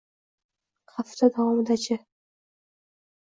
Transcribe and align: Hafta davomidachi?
Hafta 0.93 1.29
davomidachi? 1.33 1.99